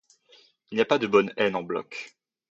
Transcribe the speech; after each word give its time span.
Il 0.71 0.77
n’y 0.77 0.81
a 0.81 0.85
pas 0.85 0.97
de 0.97 1.05
bonne 1.05 1.31
haine 1.37 1.55
en 1.55 1.61
bloc. 1.61 2.17